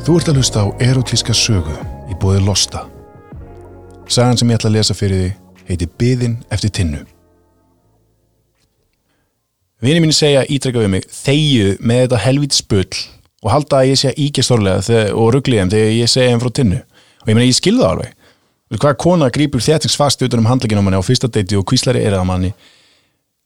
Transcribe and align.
Þú 0.00 0.14
ert 0.16 0.30
að 0.32 0.38
hlusta 0.40 0.62
á 0.64 0.66
erotíska 0.80 1.34
sögu 1.36 1.74
í 2.08 2.14
bóði 2.16 2.40
Losta. 2.40 2.86
Sagan 4.08 4.38
sem 4.40 4.48
ég 4.48 4.56
ætla 4.56 4.70
að 4.70 4.76
lesa 4.78 4.94
fyrir 4.96 5.18
því 5.20 5.64
heiti 5.68 5.88
Byðin 6.00 6.36
eftir 6.48 6.70
tinnu. 6.78 7.00
Vini 9.84 10.00
mín 10.00 10.14
segja 10.16 10.46
ítrekka 10.48 10.80
við 10.80 10.92
mig 10.94 11.04
þegju 11.12 11.74
með 11.84 12.00
þetta 12.00 12.20
helvít 12.24 12.56
spull 12.56 13.02
og 13.44 13.52
halda 13.52 13.82
að 13.82 13.90
ég 13.90 14.00
sé 14.00 14.12
íkja 14.16 14.44
stórlega 14.48 15.02
og 15.12 15.34
ruggli 15.36 15.60
þeim 15.60 15.72
þegar 15.74 15.92
ég 15.98 16.12
segja 16.12 16.32
þeim 16.32 16.42
frá 16.46 16.52
tinnu. 16.58 16.80
Og 17.20 17.28
ég 17.28 17.36
meina 17.36 17.48
ég 17.50 17.58
skilða 17.60 17.90
alveg. 17.92 18.14
Hvaða 18.72 19.00
kona 19.04 19.28
grýpur 19.34 19.64
þéttingsfast 19.66 20.24
utan 20.24 20.40
um 20.40 20.48
handlegin 20.48 20.80
á 20.80 20.84
manni 20.86 20.96
á 20.96 21.04
fyrsta 21.04 21.28
deiti 21.28 21.60
og 21.60 21.66
kvíslari 21.68 22.00
er 22.06 22.16
það 22.16 22.24
manni. 22.32 22.54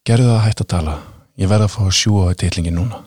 Gerðu 0.07 0.31
það 0.31 0.39
að 0.39 0.47
hægt 0.47 0.63
að 0.63 0.71
tala. 0.71 0.95
Ég 1.35 1.51
verða 1.51 1.67
að 1.67 1.75
fá 1.75 1.83
að 1.83 1.95
sjúa 1.99 2.31
á 2.31 2.37
deitlingin 2.39 2.79
núna. 2.79 3.03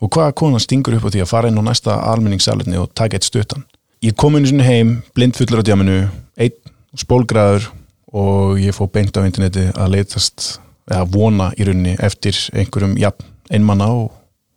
Og 0.00 0.08
hvaða 0.08 0.32
kona 0.36 0.60
stingur 0.62 0.96
upp 0.96 1.08
á 1.08 1.12
því 1.12 1.22
að 1.24 1.28
fara 1.28 1.50
inn 1.50 1.60
á 1.60 1.64
næsta 1.64 1.98
almenningssaletni 2.08 2.78
og 2.80 2.88
taka 2.96 3.18
eitt 3.18 3.28
stuttan. 3.28 3.66
Ég 4.00 4.16
kom 4.16 4.36
inn 4.36 4.46
í 4.46 4.48
sinni 4.48 4.64
heim, 4.64 4.94
blindfullur 5.12 5.60
á 5.60 5.64
djáminu, 5.68 5.98
einn 6.40 6.56
spólgraður 6.96 7.66
og 8.16 8.56
ég 8.58 8.74
fóð 8.74 8.92
beint 8.94 9.18
á 9.20 9.26
interneti 9.28 9.66
að 9.76 9.92
leytast, 9.94 10.56
eða 10.88 11.04
vona 11.12 11.50
í 11.60 11.66
rauninni 11.68 11.98
eftir 12.00 12.38
einhverjum, 12.56 12.96
já, 12.98 13.12
einmanna 13.52 13.90
og, 13.92 14.08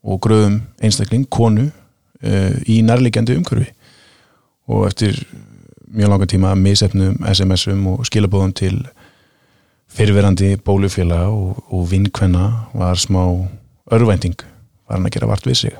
og 0.07 0.21
gröðum 0.23 0.61
einstakling, 0.81 1.27
konu, 1.27 1.67
uh, 2.23 2.55
í 2.63 2.79
nærlegjandi 2.87 3.35
umhverfi. 3.35 3.67
Og 4.71 4.87
eftir 4.87 5.19
mjög 5.91 6.13
langa 6.13 6.29
tíma 6.31 6.55
misefnum, 6.55 7.19
SMS-um 7.27 7.83
og 7.91 8.07
skilabóðum 8.07 8.55
til 8.55 8.79
fyrirverandi 9.93 10.55
bólufélag 10.63 11.27
og, 11.35 11.59
og 11.67 11.85
vinkvenna 11.91 12.47
var 12.73 12.95
smá 12.97 13.27
örvænting 13.91 14.39
var 14.87 14.97
hann 14.97 15.07
að 15.09 15.15
gera 15.17 15.29
vart 15.31 15.47
við 15.47 15.59
sig. 15.63 15.79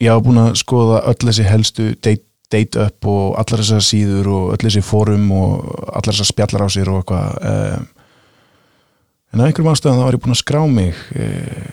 Ég 0.00 0.12
hafa 0.12 0.24
búin 0.24 0.40
að 0.40 0.58
skoða 0.60 1.02
öll 1.10 1.18
þessi 1.20 1.46
helstu 1.46 1.88
date, 2.00 2.24
date 2.50 2.86
up 2.86 3.08
og 3.10 3.36
allar 3.40 3.62
þessar 3.62 3.84
síður 3.84 4.30
og 4.34 4.52
öll 4.54 4.62
þessi 4.64 4.84
fórum 4.84 5.28
og 5.36 5.66
allar 5.90 6.14
þessar 6.14 6.30
spjallar 6.30 6.64
á 6.64 6.68
sér 6.72 6.90
og 6.92 7.02
eitthvað 7.02 7.50
um, 7.50 7.90
en 9.30 9.42
á 9.42 9.46
einhverjum 9.46 9.72
ástöðan 9.74 10.00
þá 10.00 10.06
var 10.06 10.16
ég 10.16 10.24
búin 10.24 10.36
að 10.36 10.40
skrá 10.40 10.62
mig 10.70 11.04
um, 11.14 11.68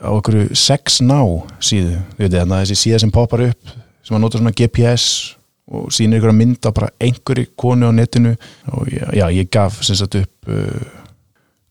á 0.00 0.10
einhverju 0.14 0.56
sex 0.56 1.02
now 1.04 1.42
síðu. 1.60 2.00
Veit, 2.18 2.32
þessi 2.32 2.78
síða 2.78 3.02
sem 3.04 3.12
poppar 3.14 3.44
upp 3.50 3.76
sem 4.00 4.16
að 4.16 4.24
nota 4.24 4.40
svona 4.40 4.56
GPS 4.56 5.36
og 5.70 5.92
sínir 5.94 6.18
ykkur 6.18 6.32
að 6.32 6.40
mynda 6.40 6.72
bara 6.74 6.90
einhverju 7.02 7.52
konu 7.60 7.90
á 7.90 7.92
netinu. 7.94 8.34
Og 8.74 8.88
já, 8.90 9.04
já 9.14 9.26
ég 9.36 9.50
gaf 9.52 9.82
sem 9.86 9.98
sagt 9.98 10.16
upp 10.18 10.50
uh, 10.50 10.80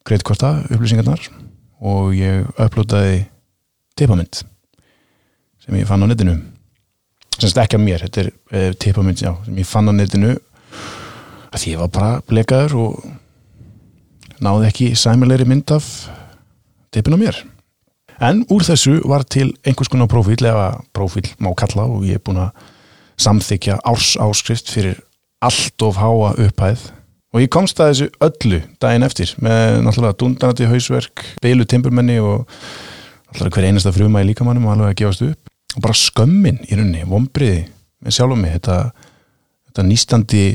greitkvarta 0.08 0.54
upplýsingarnar. 0.70 1.26
Og 1.80 2.14
ég 2.16 2.48
upplótaði 2.60 3.26
tipamind 4.00 4.42
sem 5.60 5.76
ég 5.78 5.88
fann 5.90 6.04
á 6.04 6.08
netinu. 6.10 6.38
Semst 7.40 7.60
ekki 7.62 7.78
að 7.78 7.86
mér, 7.86 8.04
þetta 8.08 8.24
er 8.24 8.32
uh, 8.32 8.72
tipamind 8.80 9.22
já, 9.22 9.34
sem 9.46 9.60
ég 9.60 9.68
fann 9.68 9.92
á 9.92 9.94
netinu 9.96 10.36
að 11.54 11.68
ég 11.72 11.80
var 11.82 11.92
bara 11.94 12.12
blekaður 12.30 12.76
og 12.80 13.00
náði 14.44 14.70
ekki 14.70 14.90
sæmilegri 14.98 15.48
mynd 15.50 15.72
af 15.76 15.88
tipin 16.94 17.18
á 17.18 17.20
mér. 17.20 17.40
En 18.20 18.44
úr 18.52 18.66
þessu 18.68 19.00
var 19.08 19.24
til 19.24 19.54
einhvers 19.64 19.92
konar 19.92 20.10
profíl 20.12 20.42
eða 20.44 20.82
profíl 20.96 21.28
má 21.40 21.54
kalla 21.58 21.88
og 21.88 22.04
ég 22.08 22.20
er 22.20 22.24
búin 22.24 22.42
að 22.44 22.66
samþykja 23.20 23.80
árs 23.88 24.16
áskrift 24.20 24.72
fyrir 24.72 25.00
allt 25.44 25.84
of 25.84 26.00
háa 26.00 26.34
upphæð. 26.36 26.90
Og 27.30 27.44
ég 27.44 27.52
komst 27.54 27.80
að 27.80 27.92
þessu 27.92 28.08
öllu 28.26 28.62
daginn 28.82 29.06
eftir 29.06 29.32
með 29.44 29.84
náttúrulega 29.86 30.18
dundanati 30.20 30.68
hausverk, 30.68 31.24
beilu 31.44 31.68
timburmenni 31.70 32.18
og 32.20 32.50
alltaf 33.30 33.54
hver 33.54 33.70
einasta 33.70 33.94
fruma 33.96 34.24
í 34.24 34.30
líkamannum 34.30 34.68
og 34.68 34.76
alveg 34.76 34.94
að 34.94 35.00
gefast 35.04 35.26
upp 35.28 35.54
og 35.76 35.84
bara 35.86 35.98
skömmin 35.98 36.64
í 36.66 36.78
rauninni, 36.78 37.06
vombriði 37.08 37.68
með 38.04 38.16
sjálfum 38.16 38.42
mig 38.42 38.56
þetta, 38.58 38.78
þetta 39.70 39.86
nýstandi 39.86 40.46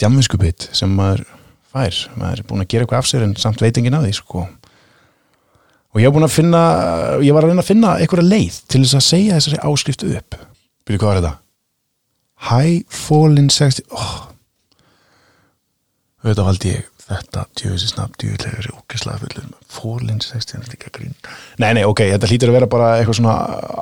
djamvinskupitt 0.00 0.70
sem 0.74 0.90
maður 0.96 1.24
fær, 1.72 2.00
maður 2.18 2.42
er 2.42 2.48
búin 2.48 2.64
að 2.64 2.72
gera 2.72 2.86
eitthvað 2.86 3.02
af 3.02 3.10
sér 3.10 3.26
en 3.26 3.36
samt 3.40 3.62
veitingin 3.62 3.96
að 3.96 4.08
því 4.08 4.16
sko 4.18 4.46
og 5.92 6.00
ég 6.00 6.18
finna 6.32 6.62
ég 7.20 7.36
var 7.36 7.44
að 7.44 7.52
reyna 7.52 7.62
að 7.62 7.68
finna 7.68 7.94
eitthvað 8.00 8.28
leið 8.28 8.58
til 8.66 8.82
þess 8.82 8.98
að 8.98 9.06
segja 9.08 9.38
þessari 9.38 9.62
áskriftu 9.68 10.12
upp 10.18 10.36
byrju 10.88 11.02
hvað 11.02 11.10
var 11.10 11.20
þetta? 11.20 11.34
High 12.42 12.84
Fallen 12.90 13.50
60 13.52 13.86
oh. 13.94 14.14
auðvitað 16.24 16.48
valdi 16.48 16.72
ég 16.72 16.91
þetta 17.02 17.46
djöfisi 17.58 17.90
snabb 17.90 18.14
djöflegur 18.20 18.70
ógeðslega 18.76 19.22
fullur. 19.22 19.48
Fólinn 19.72 20.20
60 20.22 20.62
nei, 21.62 21.72
nei, 21.76 21.82
ok, 21.88 22.04
þetta 22.14 22.30
hlýtur 22.30 22.52
að 22.52 22.58
vera 22.58 22.70
bara 22.70 22.92
eitthvað 22.98 23.18
svona 23.20 23.34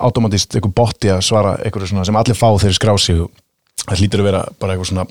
automatist, 0.06 0.54
eitthvað 0.54 0.76
botti 0.80 1.12
að 1.12 1.22
svara 1.26 1.56
eitthvað 1.60 1.90
svona 1.92 2.06
sem 2.08 2.20
allir 2.20 2.38
fá 2.38 2.48
þegar 2.54 2.78
skrá 2.78 2.94
sig. 2.98 3.20
Það 3.84 4.02
hlýtur 4.02 4.24
að 4.24 4.30
vera 4.30 4.42
bara 4.60 4.74
eitthvað 4.74 4.90
svona 4.92 5.06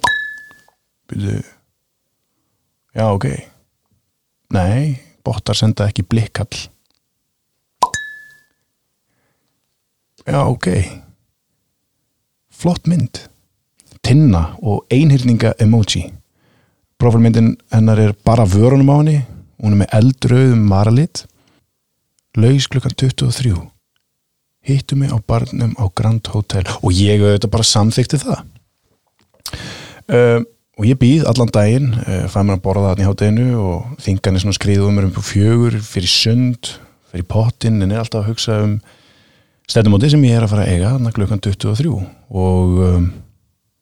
byrju. 1.09 1.37
Já, 2.97 3.05
ok. 3.05 3.29
Nei, 4.57 4.99
bottar 5.25 5.57
senda 5.57 5.87
ekki 5.89 6.07
blikkall 6.09 6.67
já, 10.29 10.45
ok. 10.45 10.67
Flott 12.49 12.87
mynd. 12.87 13.29
Tinna 14.01 14.55
og 14.61 14.85
einhyrninga 14.91 15.53
emoji 15.59 16.05
Profilmyndin 16.99 17.53
hennar 17.71 17.99
er 18.03 18.15
bara 18.27 18.43
vörunum 18.43 18.89
á 18.91 18.99
henni, 18.99 19.19
hún 19.63 19.71
er 19.71 19.79
með 19.79 19.93
eldröðum 19.95 20.65
maralit, 20.67 21.21
laus 22.35 22.65
klukkan 22.67 22.91
23, 22.91 23.53
hittu 24.67 24.97
mig 24.99 25.13
á 25.15 25.17
barnum 25.23 25.71
á 25.79 25.87
Grand 25.95 26.27
Hotel. 26.33 26.65
Og 26.83 26.91
ég 26.91 27.23
auðvitað 27.23 27.53
bara 27.53 27.67
samþykti 27.69 28.19
það. 28.19 28.41
Uh, 30.11 30.43
og 30.75 30.89
ég 30.89 30.99
býð 30.99 31.23
allan 31.31 31.53
daginn, 31.55 31.87
uh, 32.03 32.27
fæ 32.27 32.41
mér 32.41 32.57
að 32.57 32.65
borða 32.67 32.91
það 32.91 33.05
í 33.05 33.07
hátteginu 33.07 33.47
og 33.63 34.03
þingan 34.03 34.35
er 34.35 34.43
svona 34.43 34.59
skriðuð 34.59 34.91
um 34.91 34.99
mér 34.99 35.07
um 35.07 35.15
fjögur, 35.29 35.79
fyrir 35.79 36.11
sund, 36.11 36.73
fyrir 37.13 37.29
pottin, 37.31 37.79
en 37.79 37.95
er 37.95 38.03
alltaf 38.03 38.25
að 38.25 38.33
hugsa 38.33 38.59
um 38.65 38.75
stefnumóti 39.71 40.11
sem 40.11 40.27
ég 40.27 40.35
er 40.35 40.43
að 40.43 40.51
fara 40.51 40.67
að 40.67 40.75
eiga, 40.75 41.15
klukkan 41.15 41.47
23 41.47 41.95
og... 41.95 42.77
Um, 42.91 43.09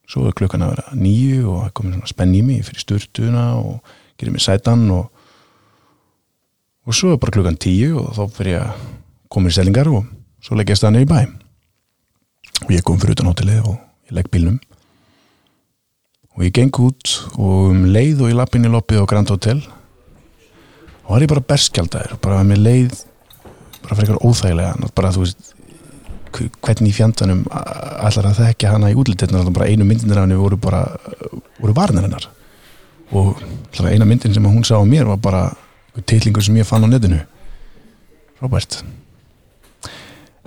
svo 0.07 0.28
er 0.28 0.35
klukkan 0.38 0.63
að 0.63 0.73
vera 0.75 0.95
nýju 0.95 1.47
og 1.51 1.63
það 1.66 1.73
komir 1.79 1.97
svona 1.97 2.12
spenn 2.12 2.35
í 2.38 2.44
mig 2.45 2.66
fyrir 2.68 2.84
sturtuna 2.84 3.45
og 3.59 3.95
gerir 4.18 4.35
mig 4.35 4.44
sætan 4.44 4.85
og 4.95 5.09
og 6.88 6.95
svo 6.95 7.12
er 7.13 7.19
bara 7.19 7.35
klukkan 7.35 7.59
tíu 7.59 7.97
og 8.00 8.13
þá 8.16 8.23
fyrir 8.38 8.53
ég 8.53 8.63
að 8.63 8.85
koma 9.28 9.51
í 9.51 9.56
selingar 9.56 9.90
og 9.91 10.07
svo 10.40 10.56
legg 10.56 10.72
ég 10.72 10.79
staðan 10.79 11.01
í 11.01 11.09
bæ. 11.09 11.25
Og 12.63 12.72
ég 12.72 12.85
kom 12.88 13.00
fyrir 13.01 13.18
utan 13.18 13.28
hótelið 13.28 13.68
og 13.68 13.75
ég 14.07 14.16
legg 14.16 14.29
bílnum. 14.31 14.62
Og 16.38 16.45
ég 16.45 16.53
geng 16.56 16.79
út 16.79 17.18
og 17.35 17.74
um 17.74 17.84
leið 17.91 18.24
og 18.24 18.31
ég 18.31 18.39
lapp 18.39 18.56
inn 18.56 18.69
í 18.69 18.72
loppið 18.72 19.03
á 19.03 19.09
Grand 19.09 19.34
Hotel 19.34 19.59
og 21.07 21.12
það 21.12 21.18
er 21.18 21.25
ég 21.25 21.34
bara 21.34 21.47
berskjaldæður 21.51 22.18
bara 22.24 22.39
með 22.47 22.63
leið 22.63 22.95
bara 23.84 23.95
fyrir 23.97 24.07
eitthvað 24.07 24.25
óþægilega 24.28 24.89
bara 24.95 25.12
þú 25.16 25.24
veist 25.24 25.53
hvernig 26.64 26.92
í 26.92 26.96
fjandanum 26.96 27.46
ætlar 27.50 28.30
að 28.30 28.42
þekka 28.42 28.74
hana 28.75 28.92
í 28.92 28.98
útlýttirna 28.98 29.44
bara 29.50 29.70
einu 29.70 29.88
myndinir 29.88 30.20
af 30.20 30.28
henni 30.28 30.40
voru 30.40 30.59
bara 30.62 30.84
voru 31.59 31.75
varnir 31.78 32.06
hennar. 32.06 32.28
Og 33.16 33.40
eina 33.84 34.06
myndin 34.06 34.36
sem 34.36 34.46
hún 34.46 34.66
sá 34.68 34.75
á 34.78 34.86
mér 34.86 35.08
var 35.09 35.18
bara 35.18 35.44
tillingur 36.06 36.44
sem 36.44 36.58
ég 36.58 36.68
fann 36.68 36.86
á 36.86 36.88
netinu. 36.88 37.20
Robert. 38.42 38.84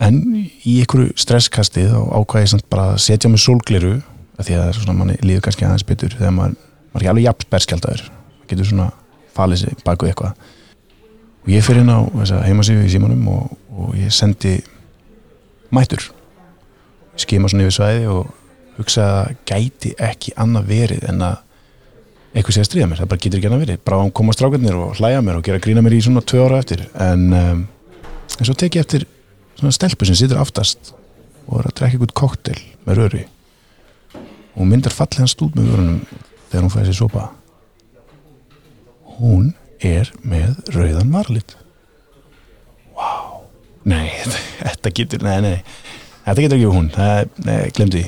En 0.01 0.21
í 0.65 0.79
einhverju 0.81 1.13
stresskastið 1.19 1.93
og 1.99 2.13
ákvæði 2.23 2.53
samt 2.55 2.69
bara 2.73 2.95
að 2.95 3.03
setja 3.05 3.31
mig 3.31 3.43
sólgliru 3.43 3.99
að 4.39 4.47
því 4.47 4.55
að 4.55 4.63
það 4.63 4.71
er 4.71 4.79
svona 4.79 4.97
manni 4.97 5.19
líður 5.21 5.45
kannski 5.45 5.67
aðeins 5.67 5.85
betur 5.89 6.15
þegar 6.17 6.33
maður, 6.37 6.55
maður 6.93 6.95
er 6.95 7.03
ekki 7.03 7.13
alveg 7.13 7.27
jafn 7.27 7.51
berskjaldar 7.53 8.05
getur 8.49 8.71
svona 8.71 8.89
falið 9.37 9.65
sig 9.65 9.83
baku 9.85 10.09
eitthvað. 10.09 10.39
Og 11.45 11.53
ég 11.53 11.65
fyrir 11.65 11.85
inn 11.85 11.93
á 11.93 12.01
heimasíðu 12.47 12.87
í 12.87 12.93
símanum 12.93 13.29
og, 13.33 13.53
og 13.75 13.93
ég 13.99 14.13
sendi 14.15 14.59
mætur 15.75 16.11
skima 17.21 17.51
svona 17.51 17.67
yfir 17.67 17.77
svæði 17.77 18.11
og 18.11 18.31
hugsa 18.79 19.07
að 19.21 19.33
gæti 19.49 19.95
ekki 20.01 20.35
annað 20.41 20.69
verið 20.71 21.07
en 21.11 21.25
að 21.27 21.39
eitthvað 22.31 22.55
sé 22.55 22.63
að 22.63 22.69
stríða 22.69 22.89
mér, 22.91 23.01
það 23.01 23.11
bara 23.11 23.23
getur 23.25 23.41
ekki 23.41 23.49
annað 23.51 23.65
verið. 23.65 23.81
Bara 23.89 23.99
að 24.05 24.13
koma 24.21 24.35
strákarnir 24.37 24.79
og 24.79 25.01
hlæja 25.01 25.23
mér 25.27 25.41
og 25.41 25.47
gera 25.47 25.63
grína 25.63 25.83
mér 25.83 25.97
í 25.97 26.03
svona 26.05 26.23
tvö 26.23 26.45
ára 26.47 26.61
eftir. 26.63 26.85
En, 26.95 27.25
um, 27.35 27.65
en 28.37 28.49
svo 28.49 28.55
tek 28.55 28.79
ég 28.79 28.87
eftir 28.87 29.07
svona 29.59 29.75
stelpu 29.75 30.07
sem 30.07 30.19
situr 30.19 30.41
aftast 30.41 30.93
og 31.49 31.59
er 31.59 31.71
að 31.71 31.77
drekka 31.81 31.99
eitthvað 31.99 32.17
koktel 32.21 32.59
með 32.87 33.01
röri 33.01 33.25
og 34.55 34.69
myndar 34.69 34.95
fallið 34.95 35.25
hans 35.25 35.35
stúd 35.35 35.57
með 35.59 35.73
vörunum 35.73 35.99
þegar 36.51 36.65
hún 36.65 36.75
fæði 36.75 36.87
sér 36.91 36.99
sopa. 37.01 37.27
Hún 39.19 39.51
er 39.83 40.13
með 40.23 40.55
rauðan 40.77 41.13
varlit 41.15 41.57
nei, 43.89 44.09
þetta 44.65 44.93
getur, 44.97 45.25
nei, 45.25 45.39
nei. 45.45 45.59
Þetta 46.27 46.45
getur 46.45 46.59
ekki 46.59 46.73
hún, 46.75 46.91
það, 46.95 47.31
nei, 47.47 47.59
glemdi 47.77 48.05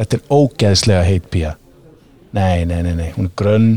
þetta 0.00 0.16
er 0.16 0.32
ógeðslega 0.32 1.06
heit 1.08 1.26
pía. 1.32 1.56
Nei, 2.36 2.64
nei, 2.68 2.78
nei, 2.86 2.94
nei, 2.96 3.10
hún 3.16 3.28
er 3.28 3.34
grönn. 3.36 3.70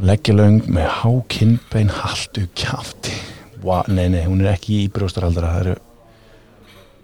Leggjalaung 0.00 0.62
með 0.72 0.86
há 1.00 1.10
kinnbein, 1.28 1.90
haldu 1.92 2.46
kjátti 2.56 3.18
wow, 3.60 3.84
nei, 3.92 4.06
nei, 4.08 4.22
hún 4.24 4.40
er 4.40 4.54
ekki 4.54 4.86
í 4.86 4.90
brjóstarhaldara 4.94 5.50
það 5.52 5.66
eru 5.66 5.74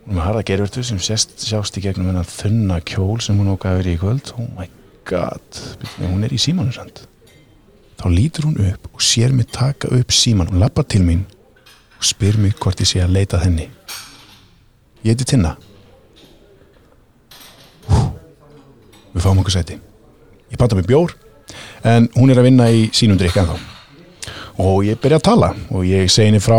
hún 0.07 0.15
er 0.15 0.17
með 0.17 0.25
harða 0.25 0.45
gerurtu 0.49 0.85
sem 0.87 1.01
sést, 1.03 1.35
sjást 1.43 1.77
í 1.77 1.83
gegnum 1.85 2.09
hennar 2.09 2.29
þunna 2.31 2.79
kjól 2.89 3.19
sem 3.25 3.37
hún 3.37 3.53
okkar 3.53 3.81
verið 3.81 3.99
í 3.99 4.01
kvöld. 4.01 4.33
Oh 4.39 4.49
my 4.57 4.71
god, 5.09 5.61
Byrju, 5.83 6.09
hún 6.15 6.25
er 6.25 6.33
í 6.33 6.41
símanu 6.41 6.73
sand 6.73 7.05
þá 7.97 8.07
lítur 8.13 8.51
hún 8.51 8.59
upp 8.61 8.91
og 8.93 9.03
sér 9.05 9.33
mig 9.33 9.49
taka 9.53 9.89
upp 9.97 10.13
síman 10.13 10.51
hún 10.51 10.61
lappar 10.61 10.85
til 10.85 11.03
mín 11.07 11.25
og 11.97 12.05
spyr 12.05 12.39
mig 12.41 12.55
hvort 12.61 12.81
ég 12.81 12.89
sé 12.89 13.03
að 13.05 13.17
leita 13.17 13.39
að 13.39 13.49
henni. 13.49 13.71
Ég 15.05 15.15
heiti 15.15 15.29
Tinna. 15.33 15.57
Hú. 17.87 18.17
við 19.17 19.25
fáum 19.25 19.41
okkur 19.41 19.55
sæti. 19.55 19.79
Ég 20.53 20.61
panta 20.61 20.77
mig 20.77 20.87
bjór 20.87 21.15
en 21.87 22.09
hún 22.17 22.31
er 22.31 22.41
að 22.41 22.51
vinna 22.51 22.69
í 22.73 22.87
sínum 22.95 23.19
drikk 23.19 23.39
ennþá. 23.41 23.57
Og 24.65 24.87
ég 24.87 24.97
byrja 25.01 25.19
að 25.21 25.27
tala 25.27 25.49
og 25.69 25.85
ég 25.85 26.09
segi 26.09 26.31
henni 26.31 26.41
frá 26.41 26.59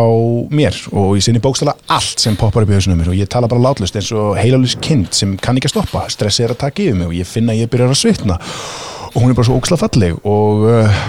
mér 0.53 0.75
og 0.91 1.15
ég 1.17 1.23
segi 1.23 1.33
henni 1.33 1.43
bókstala 1.43 1.73
allt 1.93 2.21
sem 2.21 2.37
poppar 2.37 2.65
upp 2.65 2.73
í 2.73 2.77
hausunum 2.77 2.99
mér 3.01 3.11
og 3.13 3.17
ég 3.17 3.29
tala 3.29 3.49
bara 3.49 3.63
látlust 3.63 3.97
eins 3.97 4.11
og 4.13 4.37
heilalus 4.37 4.77
kind 4.81 5.09
sem 5.17 5.33
kann 5.41 5.57
ekki 5.57 5.71
að 5.71 5.77
stoppa. 5.77 6.05
Stressi 6.13 6.45
er 6.45 6.53
að 6.53 6.61
taka 6.65 6.85
yfir 6.85 6.99
mig 6.99 7.09
og 7.09 7.17
ég 7.17 7.29
finna 7.29 7.55
að 7.55 7.65
ég 7.65 7.71
byrjar 7.73 7.93
að 7.93 8.01
svitna. 8.03 8.37
Og 9.13 9.23
hún 9.23 9.31
er 9.31 9.37
bara 9.37 9.49
svo 9.49 9.57
óksla 9.57 9.79
falleg 9.81 10.17
og 10.27 10.67
uh, 10.69 11.01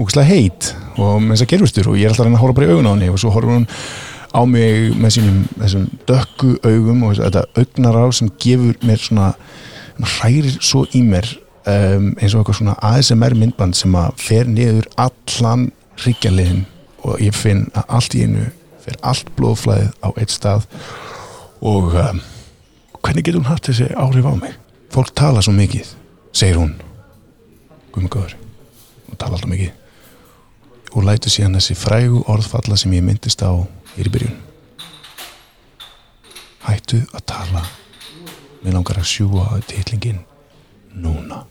óksla 0.00 0.24
heit 0.26 0.72
og 1.00 1.20
með 1.22 1.34
þess 1.34 1.44
að 1.44 1.52
gerfustur 1.52 1.90
og 1.92 1.98
ég 1.98 2.06
er 2.06 2.12
alltaf 2.12 2.24
að 2.24 2.30
reyna 2.30 2.38
að 2.38 2.44
horfa 2.44 2.58
bara 2.58 2.66
í 2.66 2.72
augun 2.72 2.88
á 2.88 2.92
henni 2.94 3.12
og 3.12 3.20
svo 3.20 3.32
horfur 3.34 3.56
hún 3.56 3.68
á 4.32 4.40
mig 4.48 4.96
með 4.96 5.14
sínum 5.16 5.38
þessum 5.60 5.86
dökku 6.08 6.54
augum 6.64 7.04
og 7.08 7.16
þetta 7.20 7.44
augnar 7.60 7.98
á 8.00 8.06
sem 8.16 8.30
gefur 8.40 8.78
mér 8.86 9.02
svona 9.02 9.32
hrærir 10.16 10.56
svo 10.64 10.84
í 10.96 11.02
mér 11.04 11.28
um, 11.68 12.12
eins 12.16 12.32
og 12.32 12.40
eitthvað 12.42 12.58
svona 12.60 12.76
ASMR 12.88 13.36
myndband 13.38 13.76
sem 13.76 13.94
að 13.98 14.22
fer 14.22 14.48
niður 14.48 14.88
allan 15.00 15.68
hryggjarliðin 16.00 16.64
og 17.04 17.20
ég 17.22 17.36
finn 17.36 17.66
að 17.76 17.96
allt 17.98 18.16
í 18.16 18.24
einu 18.26 18.46
fer 18.82 18.98
allt 19.06 19.28
blóðflæðið 19.36 19.92
á 20.00 20.08
eitt 20.16 20.32
stað 20.32 20.66
og 21.62 21.92
um, 21.92 22.22
hvernig 23.02 23.26
getur 23.26 23.42
hún 23.42 23.50
haft 23.50 23.68
þessi 23.68 23.92
áhrif 23.92 24.26
á 24.26 24.34
mig? 24.38 24.56
Fólk 24.92 25.12
tala 25.16 25.44
svo 25.44 25.54
mikið 25.56 25.92
segir 26.36 26.58
hún. 26.60 26.74
Guðmur 27.92 28.16
Góður 28.16 28.36
hún 29.08 29.20
tala 29.20 29.36
alltaf 29.36 29.52
mikið 29.52 29.81
og 30.92 31.06
lætur 31.06 31.32
síðan 31.32 31.56
þessi 31.58 31.76
frægu 31.78 32.24
orðfalla 32.30 32.76
sem 32.76 32.92
ég 32.96 33.04
myndist 33.06 33.44
á 33.44 33.52
hér 33.96 34.10
í 34.10 34.14
byrjun. 34.16 34.40
Hættu 36.66 37.02
að 37.12 37.24
tala. 37.32 37.64
Mér 38.62 38.78
langar 38.78 39.00
að 39.00 39.10
sjúa 39.10 39.48
tillingin 39.66 40.22
núna 40.92 41.42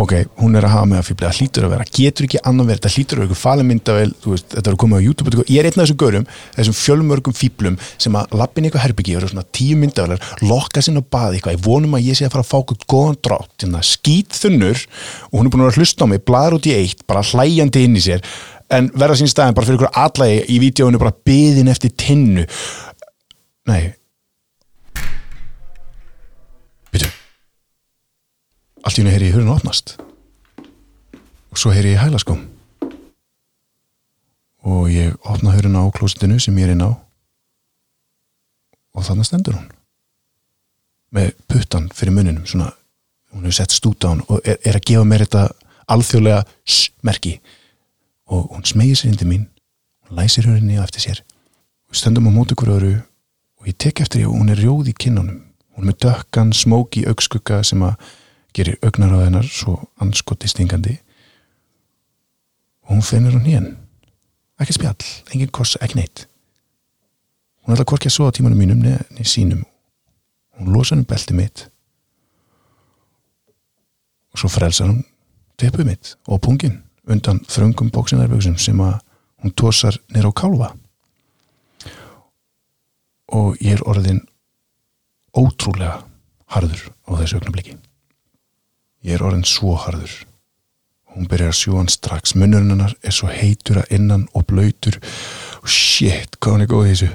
ok, 0.00 0.12
hún 0.40 0.56
er 0.56 0.64
að 0.64 0.72
hafa 0.74 0.88
með 0.88 0.98
að 1.00 1.06
fýbla 1.10 1.28
það 1.28 1.38
hlýtur 1.40 1.64
að 1.66 1.72
vera, 1.74 1.84
getur 1.98 2.26
ekki 2.26 2.40
annan 2.48 2.68
verið. 2.70 2.82
Það 2.84 2.94
hlýtur 2.96 3.14
að 3.16 3.20
vera 3.20 3.28
eitthvað 3.28 3.44
falemyndavel 3.44 4.10
þetta 4.40 4.62
er 4.62 4.72
að 4.72 4.80
koma 4.82 4.96
á 4.96 5.04
YouTube, 5.04 5.28
ég 5.44 5.58
er 5.60 5.66
einn 5.68 5.76
af 5.76 5.84
þessum 5.84 6.00
görum 6.00 6.26
þessum 6.56 6.76
fjölmörgum 6.80 7.36
fýblum 7.36 7.76
sem 8.00 8.16
að 8.16 8.24
lappin 8.40 8.64
eitthvað 8.66 8.84
herbyggi 8.86 9.16
og 9.18 9.26
svona 9.28 9.46
tíu 9.56 9.76
myndavelar 9.80 10.20
lokka 10.46 10.80
sinna 10.84 11.00
að 11.04 11.10
baða 11.12 11.34
eitthvað, 11.36 11.56
ég 11.58 11.64
vonum 11.66 11.96
að 11.98 12.06
ég 12.08 12.14
sé 12.16 12.22
að 12.26 12.34
fara 12.36 12.44
að 12.46 12.50
fá 12.50 12.58
eitthvað 12.60 12.88
góðan 12.94 13.20
drátt, 13.28 13.56
hérna, 13.60 13.80
skýt 13.84 14.32
þunnur 14.40 14.78
og 15.30 15.36
hún 15.36 15.46
er 15.46 15.52
búin 15.52 15.60
að 15.60 15.68
vera 15.68 15.74
að 15.74 15.80
hlusta 15.80 16.02
á 16.08 16.10
mig, 16.10 16.24
bladar 16.24 16.56
út 16.56 16.70
í 16.70 16.76
eitt 16.76 17.00
bara 17.10 17.26
hlæjandi 17.26 17.84
inn 17.84 17.98
í 18.00 18.04
sér 18.08 18.20
en 18.70 18.90
verða 18.94 19.18
sín 19.20 19.30
staðin 19.30 19.56
bara 19.56 19.66
fyrir 19.66 19.80
allt 28.90 28.98
í 28.98 29.04
henni 29.04 29.12
heyri 29.14 29.28
ég 29.28 29.36
hurinn 29.36 29.52
opnast. 29.52 29.92
Og 31.54 31.58
svo 31.58 31.70
heyri 31.70 31.92
ég 31.94 32.00
hælaskum 32.02 32.48
og 34.66 34.90
ég 34.90 35.14
opna 35.30 35.54
hurinn 35.54 35.78
á 35.78 35.86
klósitinu 35.94 36.40
sem 36.42 36.58
ég 36.58 36.66
er 36.66 36.74
inn 36.74 36.82
á. 36.82 36.90
Og 38.98 39.06
þannig 39.06 39.28
stendur 39.28 39.54
hún. 39.54 39.70
Með 41.14 41.30
puttan 41.46 41.86
fyrir 41.94 42.16
muninum 42.16 42.46
svona, 42.50 42.72
hún 43.30 43.46
hefur 43.46 43.60
sett 43.60 43.76
stút 43.76 44.02
á 44.02 44.10
hún 44.10 44.24
og 44.26 44.42
er, 44.42 44.58
er 44.66 44.80
að 44.80 44.86
gefa 44.90 45.06
mér 45.06 45.24
þetta 45.24 45.46
alþjóðlega 45.94 46.42
merki. 47.06 47.36
Og 48.26 48.50
hún 48.56 48.66
smegir 48.66 48.98
sér 48.98 49.14
indi 49.14 49.28
mín 49.28 49.46
hún 50.08 50.18
læsir 50.18 50.50
hurrinni 50.50 50.82
á 50.82 50.84
eftir 50.84 51.06
sér. 51.06 51.22
Og 51.86 51.94
stöndum 51.94 52.26
á 52.26 52.34
móti 52.34 52.58
hverju 52.58 52.98
og 52.98 53.70
ég 53.70 53.78
tek 53.78 54.02
eftir 54.02 54.26
ég 54.26 54.32
og 54.32 54.34
hún 54.34 54.50
er 54.50 54.58
rjóð 54.58 54.90
í 54.90 54.98
kinnunum. 54.98 55.44
Hún 55.78 55.86
er 55.86 55.92
með 55.92 56.00
dökkan, 56.08 56.50
smóki 56.50 57.06
augskugga 57.06 57.62
sem 57.62 57.86
að 57.86 57.94
gerir 58.54 58.78
augnar 58.82 59.14
á 59.14 59.18
hennar 59.24 59.46
svo 59.46 59.76
anskoti 60.00 60.48
stingandi. 60.48 60.98
Og 62.82 62.96
hún 62.96 63.02
finnir 63.02 63.34
hún 63.34 63.46
hén. 63.46 63.76
Ekki 64.60 64.76
spjall, 64.76 65.06
engin 65.32 65.52
koss, 65.52 65.76
ekki 65.80 66.00
neitt. 66.00 66.26
Hún 67.64 67.76
ætla 67.76 67.86
að 67.86 68.10
svo 68.10 68.28
á 68.28 68.34
tímanum 68.34 68.58
mínum 68.58 68.82
neði 68.82 69.24
sínum. 69.24 69.64
Hún 70.58 70.72
losa 70.74 70.94
henni 70.94 71.06
belti 71.06 71.34
mitt. 71.34 71.68
Og 74.32 74.42
svo 74.42 74.48
frelsar 74.48 74.90
hún 74.90 75.04
tepuð 75.56 75.86
mitt 75.86 76.14
og 76.26 76.40
pungin 76.40 76.82
undan 77.10 77.40
þröngum 77.48 77.90
bóksinarböksum 77.94 78.58
sem 78.58 78.80
að 78.80 79.00
hún 79.42 79.54
tósar 79.54 79.96
nýra 80.10 80.30
á 80.30 80.34
kálfa. 80.34 80.72
Og 83.30 83.56
ég 83.62 83.78
er 83.78 83.86
orðin 83.86 84.24
ótrúlega 85.36 86.02
harður 86.50 86.90
á 87.06 87.10
þessu 87.14 87.38
augnabliki 87.38 87.78
Ég 89.00 89.16
er 89.16 89.24
orðin 89.24 89.46
svo 89.48 89.76
harður. 89.80 90.12
Hún 91.10 91.26
byrjar 91.30 91.50
að 91.50 91.58
sjú 91.58 91.78
hann 91.78 91.88
strax. 91.90 92.34
Munnurinn 92.38 92.74
hennar 92.74 92.92
er 93.02 93.14
svo 93.14 93.30
heitur 93.32 93.80
að 93.80 93.94
innan 93.96 94.26
og 94.36 94.44
blöytur. 94.50 95.00
Shit, 95.64 96.36
hvað 96.38 96.56
hann 96.56 96.66
er 96.66 96.70
góð 96.70 96.86
þessu. 96.90 97.08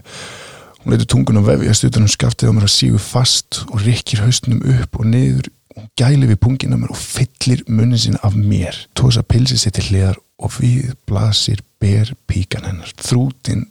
Hún 0.81 0.93
leitur 0.93 1.09
tungun 1.13 1.39
að 1.41 1.51
vefjast 1.51 1.87
utan 1.87 2.07
um 2.07 2.11
skaftið 2.11 2.51
á 2.51 2.53
mér 2.57 2.67
að 2.67 2.73
sígu 2.75 2.99
fast 3.01 3.61
og 3.69 3.85
rikkir 3.85 4.25
haustunum 4.25 4.65
upp 4.75 4.99
og 4.99 5.07
niður. 5.13 5.49
Hún 5.75 5.87
gæli 5.99 6.29
við 6.31 6.41
pungin 6.43 6.75
á 6.75 6.77
mér 6.81 6.93
og 6.95 6.99
fyllir 6.99 7.63
munnin 7.69 8.01
sín 8.01 8.19
af 8.25 8.35
mér. 8.35 8.77
Tósa 8.97 9.23
pilsið 9.23 9.61
sér 9.63 9.77
til 9.77 9.87
hliðar 9.89 10.19
og 10.41 10.57
við 10.59 10.91
blasir 11.07 11.63
ber 11.79 12.11
píkan 12.27 12.67
hennar. 12.67 12.91
Þrútin 12.99 13.67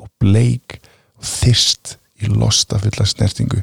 og 0.00 0.10
bleik 0.22 0.80
og 1.18 1.26
þyrst 1.28 1.98
í 2.18 2.30
losta 2.32 2.80
fulla 2.82 3.06
snertingu 3.06 3.62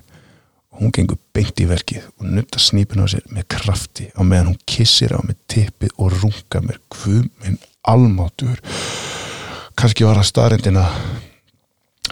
hún 0.79 0.91
gengur 0.95 1.19
beint 1.35 1.59
í 1.61 1.67
verkið 1.69 2.07
og 2.19 2.27
nutta 2.29 2.59
snýpun 2.61 3.05
á 3.05 3.07
sér 3.11 3.25
með 3.31 3.47
krafti 3.55 4.07
á 4.11 4.21
meðan 4.23 4.51
hún 4.51 4.63
kissir 4.67 5.15
á 5.15 5.19
með 5.23 5.37
tippið 5.51 5.93
og 5.97 6.15
runga 6.19 6.61
mér. 6.63 6.79
Hvum 6.91 7.29
minn 7.43 7.59
almátur. 7.87 8.59
Kannski 9.75 10.07
var 10.07 10.19
það 10.19 10.29
starrendin 10.31 10.81
að 10.81 10.97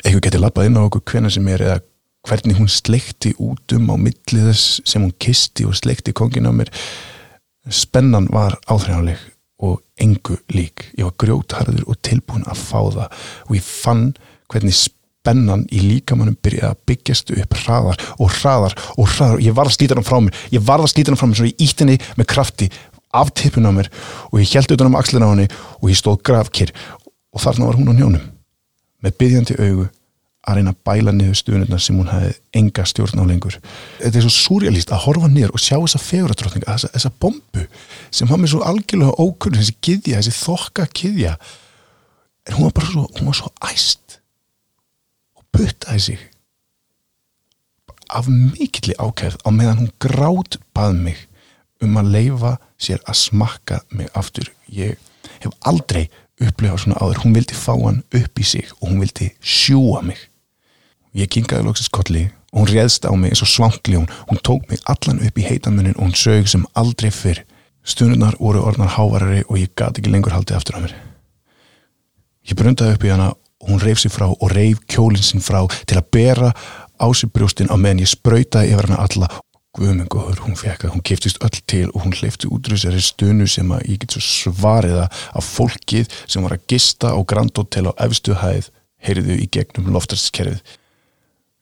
eitthvað 0.04 0.24
geti 0.28 0.42
lappað 0.42 0.70
inn 0.70 0.80
á 0.80 0.86
okkur 0.86 1.06
hvena 1.12 1.32
sem 1.34 1.48
er 1.52 1.66
eða 1.68 1.82
hvernig 2.24 2.60
hún 2.60 2.72
sleikti 2.72 3.34
út 3.44 3.76
um 3.76 3.92
á 3.92 3.96
millið 4.00 4.50
þess 4.50 4.82
sem 4.88 5.04
hún 5.04 5.16
kisti 5.20 5.68
og 5.68 5.76
sleikti 5.80 6.16
kongin 6.16 6.48
á 6.48 6.54
mér. 6.56 6.72
Spennan 7.68 8.30
var 8.32 8.58
áþræðanleg 8.68 9.20
og 9.64 9.80
engu 10.02 10.40
lík. 10.52 10.90
Ég 11.00 11.08
var 11.08 11.16
grjótharður 11.20 11.88
og 11.88 12.00
tilbúin 12.04 12.48
að 12.48 12.60
fá 12.64 12.80
það 12.80 13.08
og 13.48 13.56
ég 13.56 13.64
fann 13.68 14.12
hvernig 14.52 14.76
spennan 14.76 15.03
spennan 15.24 15.64
í 15.72 15.80
líkamannum 15.80 16.36
byrjaði 16.44 16.70
að 16.74 16.80
byggjast 16.90 17.32
upp 17.32 17.56
hraðar 17.64 18.02
og 18.20 18.34
hraðar 18.42 18.76
og 18.98 19.08
hraðar. 19.08 19.38
Og 19.40 19.46
ég 19.46 19.56
var 19.56 19.70
að 19.70 19.78
slíta 19.78 19.96
hann 19.96 20.08
frá 20.08 20.20
mér. 20.20 20.36
Ég 20.52 20.66
var 20.68 20.84
að 20.84 20.92
slíta 20.92 21.14
hann 21.14 21.20
frá 21.20 21.30
mér 21.30 21.40
svo 21.40 21.48
ég 21.48 21.64
ítti 21.64 21.86
henni 21.86 21.96
með 22.20 22.30
krafti 22.34 22.68
af 23.14 23.32
tippun 23.38 23.70
á 23.70 23.72
mér 23.72 23.90
og 24.32 24.42
ég 24.42 24.52
held 24.58 24.74
utan 24.76 24.90
um 24.90 25.00
axlina 25.00 25.30
á 25.30 25.32
henni 25.32 25.48
og 25.80 25.90
ég 25.92 26.00
stóð 26.00 26.20
grafkir 26.28 26.74
og 27.32 27.44
þarna 27.44 27.70
var 27.70 27.80
hún 27.80 27.94
á 27.94 27.96
njónum 27.96 28.26
með 29.06 29.18
byggjandi 29.22 29.58
augu 29.62 29.88
að 30.44 30.58
reyna 30.58 30.74
að 30.74 30.82
bæla 30.90 31.14
niður 31.16 31.40
stuðnirna 31.40 31.80
sem 31.80 31.96
hún 31.96 32.10
hefði 32.12 32.34
enga 32.60 32.84
stjórn 32.90 33.22
á 33.22 33.26
lengur. 33.30 33.60
Þetta 34.02 34.20
er 34.20 34.26
svo 34.26 34.34
surrealist 34.34 34.92
að 34.92 35.06
horfa 35.06 35.30
niður 35.32 35.54
og 35.56 35.64
sjá 35.64 35.78
þessa 35.78 36.02
feguratrótninga, 36.04 36.68
þessa, 36.68 36.90
þessa 36.98 37.12
bombu 37.24 37.64
sem 38.12 38.34
mér 38.34 38.52
svo 38.52 38.64
algjörlega 38.68 39.16
ókunn 39.24 39.56
þessi 39.56 40.00
þessi 40.04 40.36
þokka 40.42 40.90
kiðja 40.92 41.38
en 42.44 42.58
hún 42.58 42.68
var 42.68 42.76
bara 42.76 42.92
svo, 42.92 43.06
hún 43.16 43.30
var 43.30 43.40
svo 43.40 43.54
æst 43.70 44.03
puttaði 45.54 46.06
sig 46.08 46.22
af 48.14 48.28
mikilli 48.30 48.96
ákæð 49.00 49.40
á 49.42 49.50
meðan 49.50 49.80
hún 49.82 49.94
grátt 50.02 50.60
bað 50.76 50.98
mig 51.06 51.22
um 51.84 51.98
að 52.00 52.12
leifa 52.16 52.52
sér 52.78 53.02
að 53.10 53.20
smakka 53.20 53.80
mig 53.90 54.10
aftur. 54.18 54.50
Ég 54.70 54.98
hef 55.44 55.56
aldrei 55.68 56.10
upplifað 56.42 56.84
svona 56.84 57.00
áður. 57.02 57.24
Hún 57.24 57.36
vildi 57.38 57.58
fá 57.58 57.74
hann 57.74 58.04
upp 58.14 58.40
í 58.40 58.46
sig 58.48 58.70
og 58.80 58.90
hún 58.90 59.02
vildi 59.04 59.32
sjúa 59.42 60.04
mig. 60.06 60.20
Ég 61.14 61.30
kingaði 61.30 61.68
lóksins 61.68 61.92
kolli. 61.94 62.30
Og 62.54 62.64
hún 62.64 62.70
réðst 62.70 63.08
á 63.10 63.12
mig 63.18 63.34
eins 63.34 63.42
og 63.42 63.50
svankli 63.50 63.98
hún, 63.98 64.10
hún 64.30 64.42
tók 64.46 64.70
mig 64.70 64.82
allan 64.86 65.22
upp 65.26 65.38
í 65.38 65.48
heitamunin 65.48 65.98
og 65.98 66.06
hún 66.06 66.18
sög 66.18 66.50
sem 66.50 66.66
aldrei 66.78 67.10
fyrr. 67.12 67.44
Stundunar 67.84 68.38
voru 68.40 68.62
orðnar 68.64 68.94
hávarari 68.96 69.42
og 69.50 69.58
ég 69.60 69.74
gati 69.76 70.00
ekki 70.00 70.14
lengur 70.14 70.36
haldið 70.36 70.60
aftur 70.60 70.78
á 70.78 70.84
mér. 70.86 70.94
Ég 72.48 72.56
brundaði 72.60 72.96
upp 72.96 73.04
í 73.04 73.12
hana 73.12 73.32
og 73.64 73.72
hún 73.72 73.82
reyf 73.82 74.04
sér 74.04 74.14
frá 74.14 74.28
og 74.30 74.52
reyf 74.52 74.84
kjólinn 74.92 75.24
sinn 75.24 75.44
frá 75.44 75.64
til 75.88 75.98
að 75.98 76.12
bera 76.14 76.52
á 77.00 77.08
sér 77.16 77.32
brjóstinn 77.34 77.72
á 77.72 77.76
meðan 77.80 78.04
ég 78.04 78.12
spröytaði 78.12 78.76
yfir 78.76 78.92
hana 78.92 79.02
alla. 79.08 79.32
Guðmengur, 79.74 80.38
hún 80.46 80.54
fekk 80.54 80.86
að 80.86 80.94
hún 80.94 81.02
kiftist 81.02 81.40
öll 81.42 81.62
til 81.66 81.88
og 81.96 82.04
hún 82.04 82.14
hleyfti 82.14 82.46
útrúsari 82.46 83.02
stunu 83.02 83.48
sem 83.50 83.72
að 83.74 83.88
ég 83.90 84.04
get 84.04 84.14
svo 84.14 84.22
svariða 84.22 85.08
af 85.10 85.48
fólkið 85.56 86.14
sem 86.28 86.46
var 86.46 86.54
að 86.54 86.68
gista 86.70 87.10
á 87.10 87.18
Grand 87.26 87.58
Hotel 87.58 87.90
á 87.90 87.94
efstu 88.06 88.38
hæð 88.38 88.70
heyrðu 89.02 89.40
í 89.42 89.50
gegnum 89.50 89.90
loftarskerfið 89.96 90.62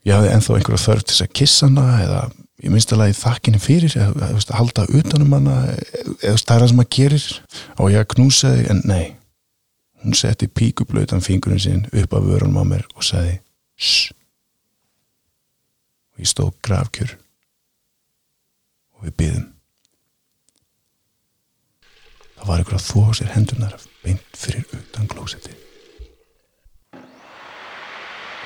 ég 0.07 0.17
hafði 0.17 0.33
ennþá 0.35 0.57
einhverja 0.57 0.83
þörf 0.85 1.05
til 1.05 1.15
þess 1.15 1.25
að 1.25 1.33
kissa 1.39 1.69
hana 1.69 1.87
eða 2.01 2.21
ég 2.61 2.73
minnst 2.73 2.93
alveg 2.93 3.17
þakkinni 3.17 3.61
fyrir 3.61 3.95
eða, 3.95 4.11
eða, 4.11 4.29
eða 4.41 4.59
halda 4.59 4.85
utanum 4.99 5.35
hana 5.37 5.57
eða 5.71 6.33
er 6.33 6.43
það 6.43 6.67
sem 6.67 6.79
maður 6.81 6.93
gerir. 6.97 7.27
Og 7.79 7.91
ég 7.93 8.11
knúsaði 8.15 8.67
en 8.73 8.83
nei 8.89 9.05
hún 10.03 10.17
setti 10.17 10.47
píkublautan 10.47 11.21
fingurinn 11.21 11.61
sinn 11.61 11.87
upp 11.91 12.13
af 12.13 12.25
vörunum 12.25 12.61
á 12.61 12.65
mér 12.65 12.85
og 12.95 13.05
sagði 13.05 13.39
shh. 13.77 14.11
Og 16.13 16.23
ég 16.23 16.31
stóð 16.31 16.53
grafkjör. 16.65 17.15
Og 18.97 19.07
við 19.07 19.17
byðum 19.21 19.47
það 22.41 22.47
var 22.49 22.61
ykkur 22.63 22.77
að 22.77 22.85
þvó 22.87 23.01
á 23.05 23.11
sér 23.17 23.33
hendunar 23.35 23.73
beint 24.01 24.37
fyrir 24.37 24.65
utan 24.73 25.09
glósetti 25.09 25.53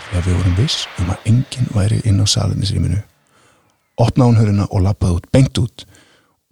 þegar 0.10 0.26
við 0.26 0.36
vorum 0.36 0.58
viss 0.60 0.88
um 1.00 1.12
að 1.14 1.30
enginn 1.32 1.70
væri 1.72 2.02
inn 2.04 2.20
á 2.20 2.28
salinnisrýminu 2.28 3.00
opnaði 4.02 4.30
hún 4.30 4.40
höruna 4.40 4.68
og 4.70 4.84
lappaði 4.84 5.20
út, 5.20 5.30
beint 5.32 5.60
út. 5.62 5.86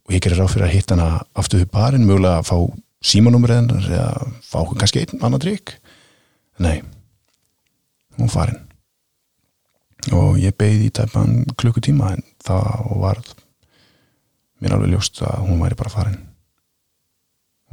Og 0.08 0.16
ég 0.16 0.24
gerir 0.24 0.42
ráð 0.42 0.54
fyrir 0.56 0.68
að 0.68 0.76
hitta 0.78 0.98
hana 0.98 1.24
aftur 1.40 1.64
við 1.64 1.72
barinn, 1.74 2.08
mögulega 2.08 2.42
að 2.42 2.50
fá 2.50 2.58
símanúmurinn 3.04 3.70
eða 3.84 4.12
fá 4.42 4.62
okkur 4.64 4.80
kannski 4.82 5.04
einn 5.04 5.24
annan 5.24 5.44
trygg 5.44 5.76
nei 6.64 6.82
hún 8.20 8.32
farinn 8.32 8.62
og 10.12 10.38
ég 10.42 10.56
beigði 10.60 10.90
í 10.90 10.94
tæpan 11.00 11.44
klukkutíma 11.60 12.14
en 12.16 12.24
það 12.44 12.94
var 13.00 13.22
mér 14.64 14.78
alveg 14.78 14.94
ljóst 14.94 15.20
að 15.24 15.44
hún 15.48 15.62
væri 15.64 15.78
bara 15.80 15.92
farin. 15.92 16.20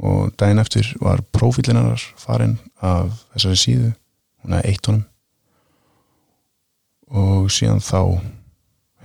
Og 0.01 0.31
daginn 0.39 0.61
eftir 0.61 0.87
var 0.99 1.21
profílinnar 1.35 2.01
farin 2.19 2.57
af 2.81 3.13
þessari 3.35 3.59
síðu. 3.61 3.89
Hún 4.41 4.55
er 4.57 4.67
eitt 4.67 4.87
honum. 4.89 5.03
Og 7.11 7.51
síðan 7.53 7.83
þá 7.83 8.19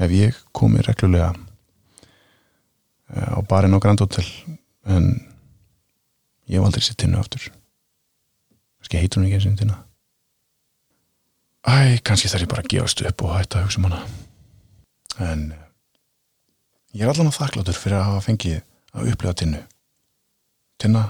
hef 0.01 0.15
ég 0.15 0.39
komið 0.57 0.87
reglulega 0.89 1.35
á 3.13 3.39
barinn 3.47 3.77
á 3.77 3.83
Grand 3.83 4.01
Hotel 4.03 4.27
en 4.87 5.11
ég 6.47 6.59
hef 6.59 6.67
aldrei 6.67 6.85
sett 6.85 6.99
tinnu 7.03 7.19
aftur. 7.21 7.49
Kannski 8.79 9.03
heitur 9.03 9.21
hún 9.21 9.29
ekki 9.29 9.39
eins 9.39 9.49
og 9.51 9.61
tinna. 9.61 9.79
Æ, 11.67 11.99
kannski 12.07 12.31
þarf 12.31 12.47
ég 12.47 12.51
bara 12.53 12.63
að 12.63 12.73
gefast 12.75 13.03
upp 13.03 13.25
og 13.27 13.35
hætta 13.35 13.61
að 13.61 13.67
hugsa 13.67 13.81
um 13.81 13.89
hana. 13.89 14.03
En 15.27 15.47
ég 16.95 17.03
er 17.03 17.11
allan 17.11 17.33
að 17.33 17.41
þakkláttur 17.41 17.81
fyrir 17.81 17.99
að 17.99 18.09
hafa 18.11 18.27
fengið 18.29 18.61
að 18.95 19.11
upplega 19.13 19.41
tinnu. 19.43 19.65
Tinna 20.79 21.09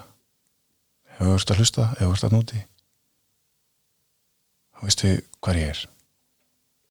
hefur 1.16 1.36
verið 1.36 1.52
að 1.52 1.60
hlusta, 1.60 1.90
hefur 1.98 2.16
verið 2.16 2.28
að 2.30 2.36
núti 2.36 2.64
þá 4.76 4.84
veistu 4.84 5.12
hvað 5.40 5.60
ég 5.62 5.70
er 5.72 5.82